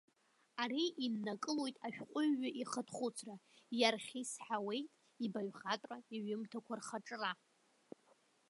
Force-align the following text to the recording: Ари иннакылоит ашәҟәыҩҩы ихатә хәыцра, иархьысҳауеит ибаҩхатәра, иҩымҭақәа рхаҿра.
Ари 0.61 0.85
иннакылоит 1.03 1.77
ашәҟәыҩҩы 1.87 2.49
ихатә 2.61 2.93
хәыцра, 2.95 3.35
иархьысҳауеит 3.79 4.87
ибаҩхатәра, 5.25 5.97
иҩымҭақәа 6.15 6.73
рхаҿра. 6.79 7.31